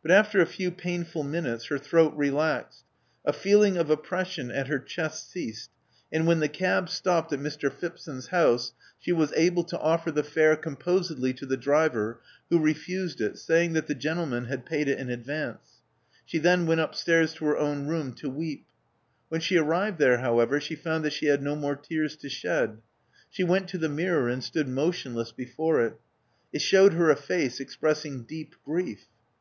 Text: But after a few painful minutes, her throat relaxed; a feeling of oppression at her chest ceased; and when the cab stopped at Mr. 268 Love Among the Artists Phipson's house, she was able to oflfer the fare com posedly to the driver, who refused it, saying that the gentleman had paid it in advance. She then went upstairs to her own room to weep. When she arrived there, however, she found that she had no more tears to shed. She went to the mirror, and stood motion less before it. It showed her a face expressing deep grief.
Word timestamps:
But 0.00 0.12
after 0.12 0.40
a 0.40 0.46
few 0.46 0.70
painful 0.70 1.24
minutes, 1.24 1.64
her 1.64 1.76
throat 1.78 2.14
relaxed; 2.14 2.84
a 3.24 3.32
feeling 3.32 3.76
of 3.76 3.90
oppression 3.90 4.48
at 4.52 4.68
her 4.68 4.78
chest 4.78 5.28
ceased; 5.32 5.70
and 6.12 6.24
when 6.24 6.38
the 6.38 6.46
cab 6.48 6.88
stopped 6.88 7.32
at 7.32 7.40
Mr. 7.40 7.62
268 7.62 7.64
Love 7.66 7.82
Among 7.82 7.96
the 7.96 8.06
Artists 8.06 8.06
Phipson's 8.06 8.26
house, 8.28 8.72
she 9.00 9.10
was 9.12 9.32
able 9.34 9.64
to 9.64 9.76
oflfer 9.78 10.14
the 10.14 10.22
fare 10.22 10.54
com 10.54 10.76
posedly 10.76 11.36
to 11.36 11.44
the 11.46 11.56
driver, 11.56 12.20
who 12.48 12.60
refused 12.60 13.20
it, 13.20 13.38
saying 13.38 13.72
that 13.72 13.88
the 13.88 13.96
gentleman 13.96 14.44
had 14.44 14.64
paid 14.64 14.86
it 14.86 15.00
in 15.00 15.10
advance. 15.10 15.80
She 16.24 16.38
then 16.38 16.66
went 16.66 16.80
upstairs 16.80 17.34
to 17.34 17.46
her 17.46 17.58
own 17.58 17.88
room 17.88 18.12
to 18.12 18.30
weep. 18.30 18.66
When 19.30 19.40
she 19.40 19.56
arrived 19.56 19.98
there, 19.98 20.18
however, 20.18 20.60
she 20.60 20.76
found 20.76 21.04
that 21.04 21.12
she 21.12 21.26
had 21.26 21.42
no 21.42 21.56
more 21.56 21.74
tears 21.74 22.14
to 22.18 22.28
shed. 22.28 22.78
She 23.30 23.42
went 23.42 23.66
to 23.70 23.78
the 23.78 23.88
mirror, 23.88 24.28
and 24.28 24.44
stood 24.44 24.68
motion 24.68 25.16
less 25.16 25.32
before 25.32 25.84
it. 25.84 25.98
It 26.52 26.62
showed 26.62 26.92
her 26.92 27.10
a 27.10 27.16
face 27.16 27.58
expressing 27.58 28.22
deep 28.22 28.54
grief. 28.64 29.06